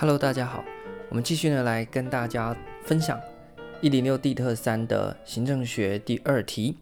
[0.00, 0.64] Hello，大家好，
[1.10, 2.56] 我们继续呢来跟大家
[2.86, 3.20] 分享
[3.82, 6.78] 一零六地特三的行政学第二题。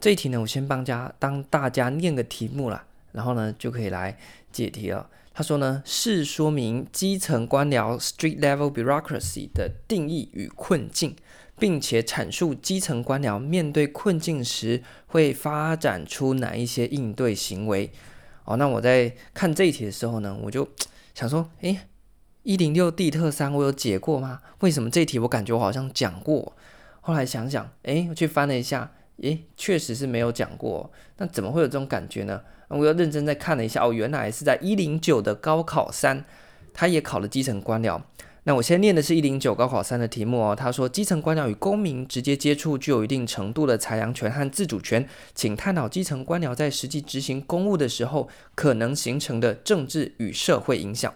[0.00, 4.16] 这一题呢，我先帮家当大家念个题目啦，然后呢就可以来
[4.50, 5.10] 解题了。
[5.34, 11.14] 他说呢，试说明基层官僚 （street level bureaucracy） 的定义与困境，
[11.58, 17.90] 并且阐述基层官僚面对困境时会发展出哪一些应对行为。
[18.44, 20.66] 哦，那我在看这一题的时候呢，我就
[21.14, 21.78] 想说，诶，
[22.48, 24.40] 一零六地特三我有解过吗？
[24.60, 26.54] 为什么这题我感觉我好像讲过？
[27.02, 28.90] 后来想想，诶，我去翻了一下。
[29.18, 32.40] 诶，确实是没有讲过，那怎么会有这种感觉呢？
[32.68, 36.24] 我又认真再看了一下，哦，原来是在一零九的高考三，
[36.72, 38.00] 他也考了基层官僚。
[38.44, 40.56] 那我先念的是一零九高考三的题目哦。
[40.56, 51.12] 他说，基层官僚与公民直接接触，具有一定程度的裁量权和自主权，请探讨基层官僚在实际执行公务的时候可能形成的政治与社会影响。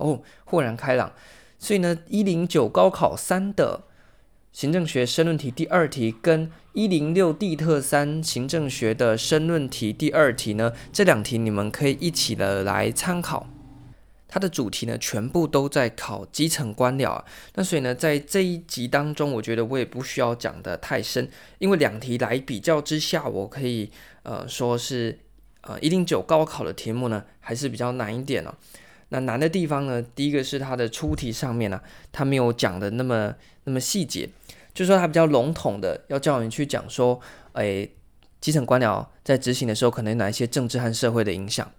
[0.00, 1.12] 哦，豁然开朗。
[1.58, 3.82] 所以呢，一零九高考三的。
[4.52, 13.48] 行政学申论题第二题跟一零六地特三行政学的申论题第二题呢，这两题你们可以一起的来参考。
[14.26, 17.24] 它的主题呢，全部都在考基层官僚啊。
[17.54, 23.88] 那所以呢，在这一集当中，我觉得我也不需要讲得太深，因为两题来比较之下，我可以
[24.24, 25.16] 呃说是
[25.60, 28.52] 呃一零九高考的题目呢，还是比较难一点哦。
[29.10, 31.80] 那难的地方呢，第一个是它的出题上面呢、
[32.10, 34.28] 它没有讲的那么那么细节，
[34.72, 37.20] 就说它比较笼统的，要叫你去讲说，
[37.52, 37.90] 诶，
[38.40, 41.70] 基层官僚在执行的时候可能有哪一些政治和社会的影响，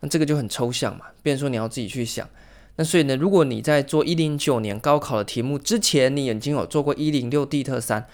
[0.00, 2.28] 那这个就很抽象嘛，变成说你要自己去想。
[2.76, 8.06] 那所以呢，如果你在做一零九年高考的题目之前，你已经有做过一零六地特三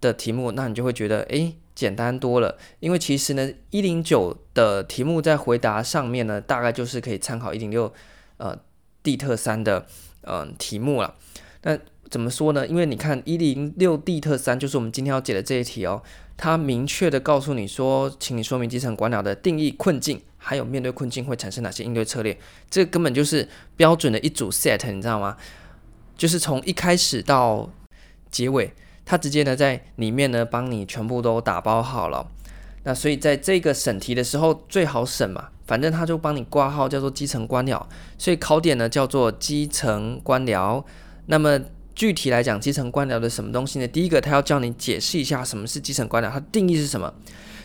[0.00, 1.56] 的题目，那你就会觉得，诶。
[1.80, 7.90] 简单多了，因为其实呢，一零九的题目在回答上面呢，大概就是可以参考一零六
[8.36, 8.54] 呃
[9.02, 9.86] 地特三的
[10.24, 11.14] 嗯、呃、题目了。
[11.62, 11.78] 那
[12.10, 12.66] 怎么说呢？
[12.66, 16.02] 因为你看一零六地特三就是我们今天要解的这一题哦，
[16.36, 22.38] 它明确的告诉你说，请你说明基层官僚的定义困境，还有面对困境会产生哪些应对策略。
[22.68, 23.48] 这根本就是
[23.78, 25.38] 标准的一组 set，你知道吗？
[26.18, 27.70] 就是从一开始到
[28.30, 28.74] 结尾。
[29.10, 32.24] 他直接呢在里面呢帮你全部都打包好了，
[32.84, 37.84] 那所以在这个审题的时候最好审嘛，反正他就帮你挂号叫做基层官僚，
[38.16, 40.84] 所以考点呢叫做基层官僚。
[41.26, 41.58] 那么
[41.92, 43.88] 具体来讲，基层官僚的什么东西呢？
[43.88, 47.12] 第一个他要叫你解释一下什么是基层官僚，它定义是什么？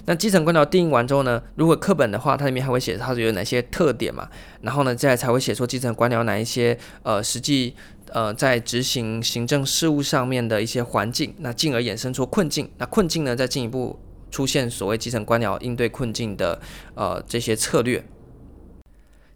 [0.05, 4.29] 那基层官僚定义完之后呢，如果课本的话，它里面还会写它是有哪些特点嘛？
[4.61, 7.75] 然后呢，再才会写说基层官僚哪一些呃实际。
[8.13, 13.99] 呃，在执行行政事务上面的一些环境，那进而衍生出困境，那困境呢，再进一步
[14.29, 16.61] 出现所谓基层官僚应对困境的
[16.93, 18.05] 呃这些策略。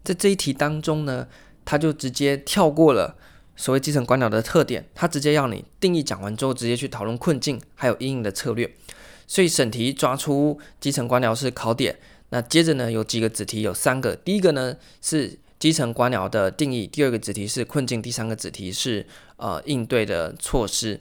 [0.04, 1.26] 在这一题当中呢，
[1.64, 3.16] 他就直接跳过了
[3.56, 8.72] 所谓基层官僚的特点，他直接要你定义讲完之后，直接去讨论困境还有因应的策略。
[9.30, 11.94] 所以审题抓出基层官僚是考点，
[12.30, 15.38] 那接着呢有几个子题有三个，第一个呢是。
[15.60, 19.04] 基层官僚的定义，第二个子题是困境，第三个子题是
[19.36, 20.98] 呃应对的措施。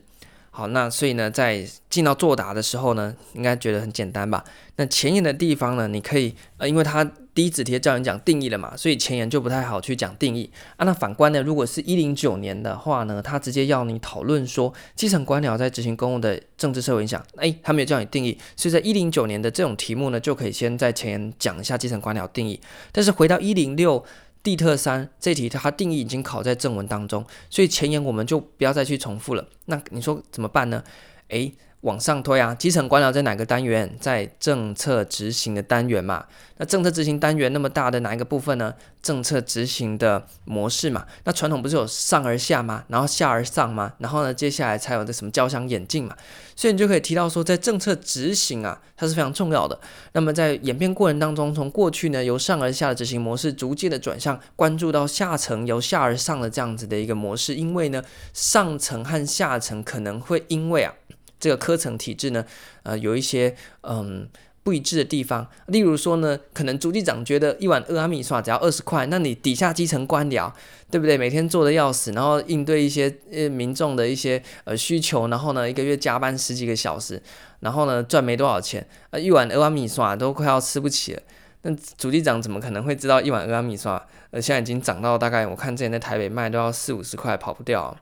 [0.51, 4.44] 好，那所以呢，在进到作答的时候呢，应该觉得很简单吧？
[4.75, 10.83] 那前沿的地方呢，你可以呃，因为它第一子题叫你讲定义了嘛，所以前言就不太好去讲定义啊。
[10.83, 22.59] 那反观呢，如果是一零九年的话呢，他直接要你讨论说基层官僚在执行公务的政治社会影响，哎，他没有叫你定义，所以在一零九年的这种题目呢，就可以先在前言讲一下基层官僚定义。
[22.91, 24.03] 但是回到一零六。
[24.41, 29.45] 地特三这题，它定义已经考在正文当中，所以前言我们就不要再去重复了。
[29.66, 30.83] 那你说怎么办呢？
[31.29, 31.53] 诶。
[31.81, 33.95] 往上推啊，基层官僚在哪个单元？
[34.01, 36.25] 在政策执行的单元嘛。
[36.57, 38.73] 那政策执行单元那么大的哪一个部分呢？
[39.01, 41.06] 政策执行的模式嘛。
[41.23, 42.84] 那传统不是有上而下吗？
[42.90, 43.94] 然后下而上吗？
[44.00, 46.13] 然后呢，接下来才有的什么交相演进嘛。
[46.53, 49.79] 所以你就可以提到说，在政策执行啊，它是非常重要的。
[50.11, 57.55] 那么在演变过程当中，从过去呢由上而下的执行模式，逐渐的转向关注到下层由下而上的这样子的一个模式。
[57.55, 58.03] 因为呢，
[58.34, 60.93] 上层和下层可能会因为啊。
[61.40, 62.46] 这个科层体制呢，
[62.84, 64.28] 呃，有一些嗯
[64.62, 65.47] 不一致的地方。
[65.68, 70.52] 例如说呢，可能书记长觉得一碗蚵仔面线只要二十块，那你底下基层官僚，
[70.91, 71.18] 对不对？
[71.18, 77.22] 每天做的要死，然后应对一些呃民众的一些呃需求，然后呢一个月加班十几个小时，
[77.62, 81.22] 然后呢赚没多少钱，呃一碗蚵仔面线都快要吃不起了。
[81.64, 83.91] 那书记长怎么可能会知道一碗蚵仔面线？
[84.32, 87.97] 呃，现在已经涨到大概我看之前在台北卖都要四五十块，跑不掉。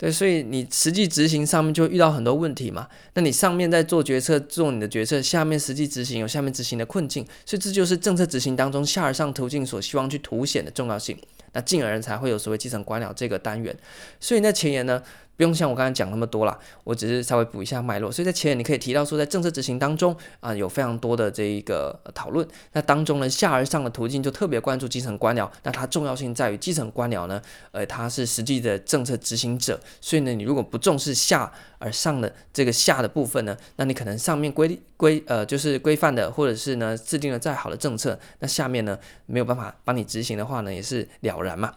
[0.00, 2.88] 对，所以你实际执行上面就遇到很多问题嘛。
[3.12, 11.18] 那你上面在做决策，做你的决策，下面实际执行有下面执行的困境，所以这就是政策执行当中下而上途径所希望去凸显的重要性。
[11.52, 13.76] 那进而才会有所谓基层官僚这个单元。
[14.18, 15.02] 所以那前言呢，
[15.40, 18.12] 不用像我刚才讲那么多啦，我只是稍微补一下脉络。
[18.12, 22.46] 所以在前言你可以提到说，在政策执行当中啊，有非常多的这一个讨论。
[22.74, 25.50] 那当中呢，下而上的途径就特别关注基层官僚。
[25.62, 27.40] 那它重要性在于基层官僚呢，
[27.72, 29.80] 呃，它是实际的政策执行者。
[30.02, 41.72] 所以呢，你如果不重视下而上的这个下的部分呢，那你可能上面规规呃就是规范的，或者是呢制定了再好的政策，那下面呢没有办法帮你执行的话呢，也是了然嘛。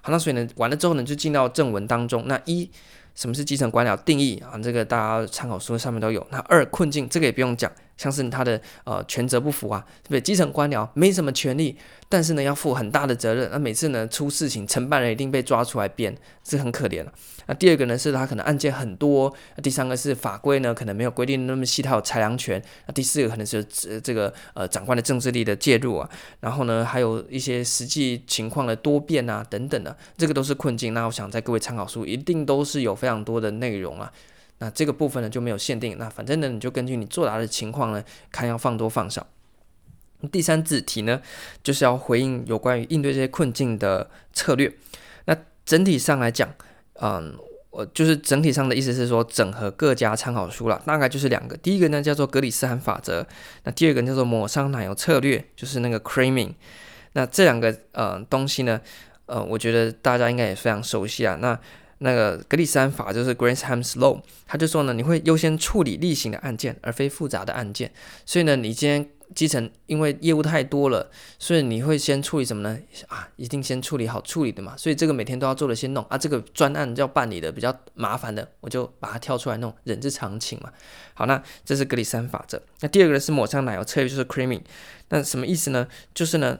[0.00, 2.28] 好，那所以呢，完了之后呢，就进到正文当中。
[2.28, 2.70] 那一。
[3.20, 4.56] 什么是基层官僚定义啊？
[4.62, 6.26] 这个大家参考书上面都有。
[6.30, 7.70] 那二困境，这个也不用讲，
[8.00, 10.20] 像是他的呃权责不符啊，对不对？
[10.22, 11.76] 基层官僚没什么权利，
[12.08, 13.46] 但是呢要负很大的责任。
[13.52, 17.04] 那每次呢出事情，承办人一定被抓出来编，这很可怜。
[17.44, 19.30] 那第二个呢是他可能案件很多。
[19.62, 22.62] 第三个是法规呢可能没有规定那么细，他有裁量权。
[22.86, 23.62] 那第四个可能是
[24.02, 26.08] 这个呃长官的政治力的介入啊。
[26.40, 30.94] 然后呢还有一些实际情况的多变啊等等的，这个都是困境。
[30.94, 34.10] 那我想在各位参考书一定都是有非常多的内容啊。
[34.60, 35.98] 那这个部分呢就没有限定。
[35.98, 39.26] 那反正呢你就根据你作答的情况呢看要放多放少。
[40.32, 41.20] 第三子题呢
[41.62, 44.72] 就是要回应有关于应对这些困境的策略。
[45.24, 45.36] 那
[45.66, 46.48] 整体上来讲。
[47.02, 47.34] 嗯，
[47.70, 51.56] 我就是整体上的意思是说，整合各家参考书了，大概就是两个。
[51.56, 53.26] 第一个呢叫做格里斯罕法则，
[53.64, 56.52] 那第二个叫做抹上奶油策略，就是那个 creaming。
[57.14, 58.78] 那这两个呃东西呢，
[59.24, 61.38] 呃，我觉得大家应该也非常熟悉啊。
[61.40, 61.58] 那
[62.00, 67.90] 那个格里斯罕法就是 Granham's Law，他就说呢，你会优先处理例行的案件，而非复杂的案件。
[68.26, 69.08] 所以呢，你今天。
[69.32, 71.08] 基层因为业务太多了，
[71.38, 72.76] 所以你会先处理什么呢？
[73.06, 74.76] 啊，一定先处理好处理的嘛。
[74.76, 76.18] 所以这个每天都要做的先弄啊。
[76.18, 80.72] 这个专案要办理的比较麻烦的，我就把它挑出来弄，人之常情嘛。
[81.14, 82.60] 好，那这是格里斯罕法则。
[82.80, 84.62] 那第二个是抹上奶油策略，就是 creaming。
[85.10, 85.86] 那什么意思呢？
[86.12, 86.58] 就是呢，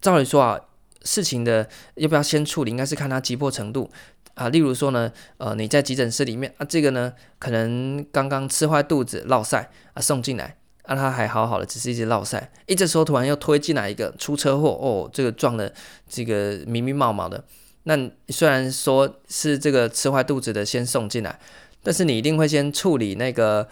[0.00, 0.60] 照理说啊，
[1.02, 3.90] 事情的要不要先处理，应该是看它急迫程度
[4.34, 4.48] 啊。
[4.48, 10.56] 例如说呢，呃，你在急诊室里面啊，这个呢可能刚刚吃坏肚子，落赛啊，送进来。
[10.82, 12.52] 啊，他还好好的，只是一直落赛。
[12.66, 15.72] 一这时候突然又推进来一个出车祸，哦，这个撞的
[16.06, 17.42] 这个密密麻麻的。
[17.84, 17.96] 那
[18.28, 21.40] 虽然说是这个吃坏肚子的先送进来，
[21.82, 23.66] 但是你一定会先处理那个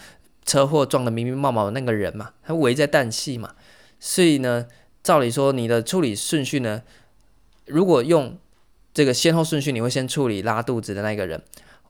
[0.47, 3.55] 车祸撞的密密麻麻的那个人嘛，他危在旦夕嘛。
[4.01, 4.67] 所以呢，
[5.03, 6.83] 照理说你的处理顺序呢，
[7.67, 8.39] 如果用
[8.95, 11.43] 这个先后顺序，你会先处理拉肚子的那个人。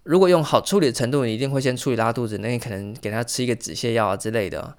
[0.05, 4.77] 如果用好处理的程度，你一定会先处理拉肚子，那你可能给他吃一个止泻药啊之类的。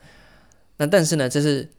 [0.78, 1.70] 那但是呢，这是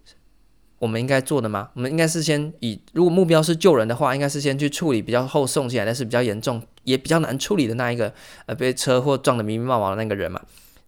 [0.78, 1.70] 我们应该做的吗？
[1.74, 8.12] 我们应该是先以，如果目标是救人的话，应该是先去处理比较后送进来，但是比较严重也比较难处理的那一个，
[8.46, 10.40] 呃，被车祸撞得密密麻麻的那个人嘛。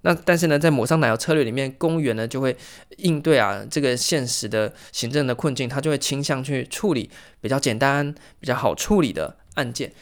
[0.03, 2.57] 那但是呢，在抹上奶油策略里面，公务员呢就会
[2.99, 7.11] 应对啊这个现实的行政的困境，他就会倾向去处理
[7.41, 9.93] 比较简单、比较好处理的案件。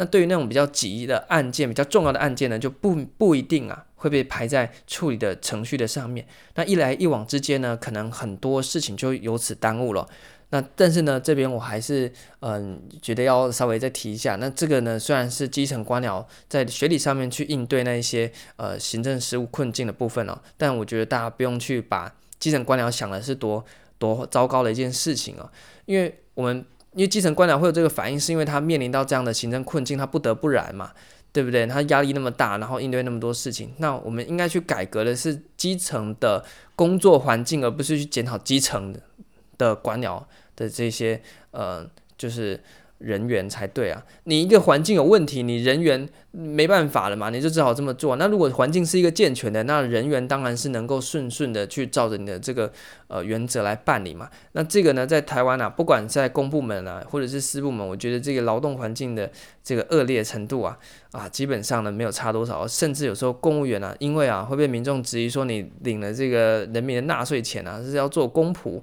[0.00, 6.24] 那对于那种比较急的案件、比较重要的案件呢，就不不一定啊会被排在处理的程序的上面。
[6.54, 10.08] 那一来一往之间呢，可能很多事情就由此耽误了。
[10.50, 14.36] 那但是呢，这边我还是嗯觉得要稍微再提一下。
[14.36, 23.64] 那这个呢，虽然是基层官僚在学理上面去应对那一些呃行政事务困境的部分哦，但我觉得大家不用去把基层官僚想的是多
[23.98, 25.50] 多糟糕的一件事情哦，
[25.86, 26.64] 因为我们。
[26.94, 30.92] 因为基层官僚会有这个反应，是因为他面临到这样的行政困境，他不得不然嘛，
[31.32, 31.66] 对不对？
[31.66, 38.94] 他压力那么大，然后应对那么多事情，那我们应该去改革的是基层的工作环境，而不是去检讨基层
[39.56, 40.22] 的官僚
[40.56, 42.60] 的这些呃，就是。
[42.98, 44.04] 人员才对啊！
[44.24, 48.16] 你一个环境有问题，你人员没办法了嘛，你就只好这么做。
[48.16, 52.72] 那如果环境是一个健全的，那人员当然是能够顺顺的去照着你的这个
[53.06, 54.28] 呃原则来办理嘛。
[54.52, 59.30] 那这个呢，在台湾啊，不管在公部门啊，或者是私部门，我觉得这个劳动环境的
[59.62, 60.76] 这个恶劣程度啊
[61.12, 68.82] 啊，基本上呢没有差多少，甚至有时候公务员啊，因为啊会被民众质疑说你领了这个人民的纳税钱啊，是要做公仆。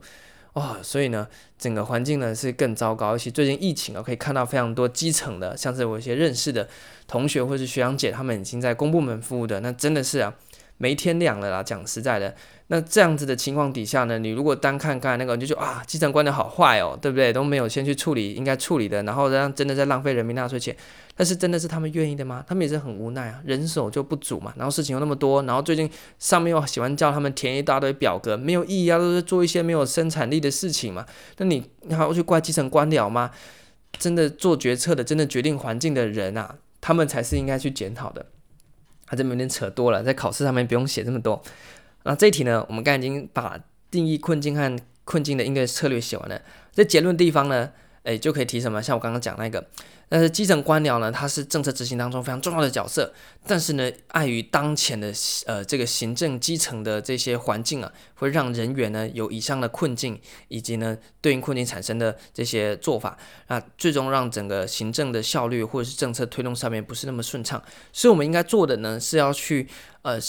[0.55, 1.27] 哦，所以呢，
[1.59, 3.11] 整个环境呢是更糟糕。
[3.11, 6.65] 尤其最近疫情啊，可以看到非常多基层的，像是我一些认识的
[7.07, 10.33] 同学或是学长姐，他们已经在公部门服务的，那真的是啊，
[10.77, 11.63] 没天亮了啦。
[11.63, 12.35] 讲实在的。
[12.67, 17.31] 那这样子的情况底下呢，你如果单看刚才那个，你就觉得啊，基层官僚好坏哦，对不对？
[17.31, 20.75] 都没有先去处理应该处理的，然后让真的在浪费人民纳税钱。
[21.15, 22.43] 但是真的是他们愿意的吗？
[22.47, 31.05] 他们也是很无奈啊，人手就不足嘛，然后事情又那么多，然后最近上面又喜欢叫他们填一大堆表格，没有意义啊，都是做一些没有生产力的事情嘛。
[31.37, 33.29] 那你你还要去怪基层官僚吗？
[33.99, 38.25] 真的做决策的，真的决定环境的人啊，他们才是应该去检讨的。
[39.07, 41.41] 他这有点扯多了，在考试上面不用写这么多。
[42.03, 43.59] 那这一题呢，我们刚才已经把
[43.89, 46.41] 定义困境和困境的应对策略写完了。
[46.71, 47.71] 在结论地方呢，
[48.03, 48.81] 诶，就可以提什么？
[48.81, 49.65] 像我刚刚讲那个，
[50.07, 53.13] 但是基层官僚呢，它是政策执行当中非常重要的角色，
[53.45, 55.11] 但是呢，碍于当前的
[55.45, 69.67] 呃这个行政基层的这些环境啊，会让人员呢有以上的困境，以及呢对应困境产生的这些做法，那最终让整个行政的效率或者是政策推动上面不是那么顺畅，所以我们应该做的呢是要去
[70.01, 70.19] 呃。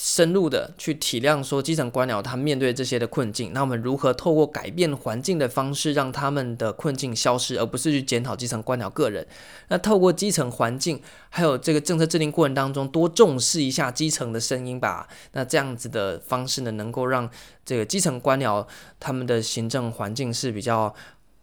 [0.00, 9.26] 深入的去体谅说基层官僚他面对这些的困境，那我们如何透过改变环境的方式让他们的困境消失，而不是去检讨基层官僚个人？
[9.68, 15.08] 那透过基层环境还有这个政策制定过程当中，多重视一下基层的声音吧。
[15.32, 17.28] 那这样子的方式呢，能够让
[17.64, 18.64] 这个基层官僚
[19.00, 20.94] 他们的行政环境是比较。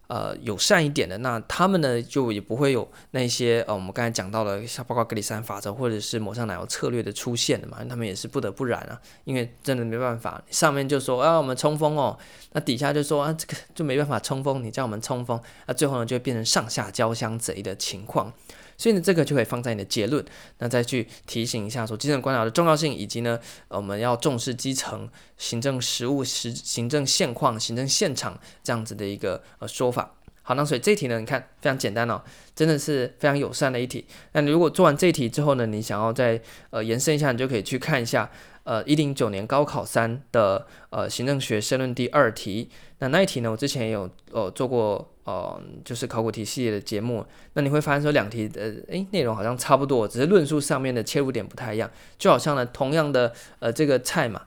[0.08, 12.18] 呃，友善一点的，那他们呢就也不会有那些呃，我们刚才讲到的，像包括格里森法则或者是抹上奶油策略的出现的嘛，他们也是不得不然啊，因为真的没办法，上面就说啊，我们冲锋哦，
[12.52, 18.32] 那底下就说啊，这个就没办法冲锋，你叫我们冲锋，那最后呢就会变成上下交相贼的情况。
[18.78, 20.24] 所以呢，这个就可以放在你的结论，
[20.60, 23.40] 那再去提醒一下说基层官僚的重要性，以及呢，
[23.70, 30.14] 我们要重视基层行政实务、实行政现况、行政现场这样子的一个呃说法。
[30.48, 32.22] 好，那所以这题呢，你看非常简单哦，
[32.56, 34.06] 真的是非常友善的一题。
[34.34, 36.40] 那你如果做完这一题之后呢，你想要再
[36.70, 38.30] 呃延伸一下，你就可以去看一下
[38.64, 42.70] 呃一零九年高考三的呃行政学申论第二题。
[43.00, 47.26] 那那一题呢，我之前也有呃做过呃就是考古题系列的节目。
[47.54, 51.92] 那你会发现说两题的诶内容好像差不多，只是论述上面的切入点不太一样。
[52.18, 54.42] 就好像呢同样的呃这个菜嘛，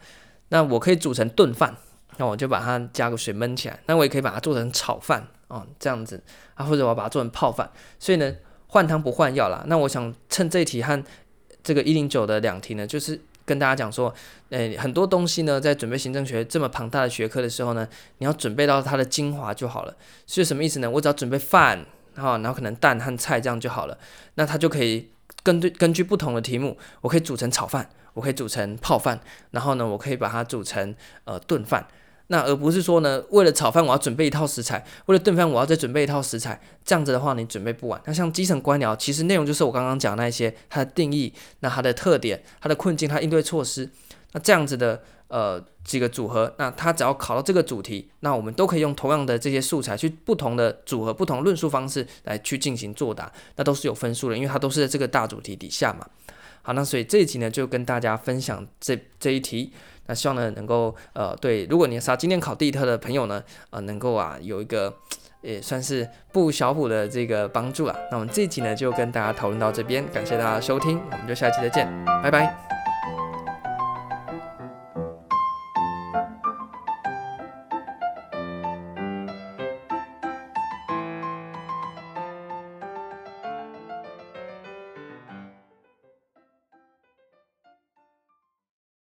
[0.48, 1.76] 那我可以煮成炖饭，
[2.16, 3.78] 那我就把它加个水焖起来。
[3.86, 5.28] 那我也可以把它做成炒饭。
[5.48, 6.22] 哦，这样子
[6.56, 9.64] 啊，或者我把它做成泡饭，所以呢，换汤不换药啦。
[9.66, 11.02] 那我想趁这一题和
[11.62, 13.18] 这个一零九的两题呢，就是
[13.48, 14.14] 跟大家讲说，
[14.50, 17.88] 诶，很多东西呢，在准备行政学这么庞大的学科的时候呢，
[18.18, 19.96] 你要准备到它的精华就好了。
[20.26, 20.90] 是什么意思呢？
[20.90, 23.96] 我只要准备饭，哈，然后可能蛋和菜这样就好了。
[24.34, 25.08] 那它就可以
[25.42, 29.18] 根据根据不同的题目，我可以煮成炒饭，我可以煮成泡饭，
[29.52, 31.86] 然后呢，我可以把它煮成呃炖饭。
[32.30, 38.00] 那而不是说呢，为了炒饭我要准备一套食材，为了炖饭我要再准备一套食材，这样子的话你准备不完。
[38.04, 43.88] 那像基层官僚，其实内容就是我刚刚讲那些它的定义，那它的特点、它的困境、它应对措施，
[44.32, 56.06] 那这样子的呃几个组合，那它只要考到这个主题，那我们都可以用同样的这些素材去不同的组合、不同论述方式来去进行作答，那都是有分数的，因为它都是在这个大主题底下嘛。
[56.60, 59.72] 好，那所以这一集呢就跟大家分享这这一题。
[60.08, 64.92] 那希望呢，能够呃，对，如果你是今天考地特的朋友呢，呃，能够啊有一个
[65.42, 67.94] 也算是不小虎的这个帮助啊。
[68.10, 71.86] 那我们这一集呢，就跟大家讨论到这边，感谢大家收听，我们就下期再见，
[72.22, 72.67] 拜拜。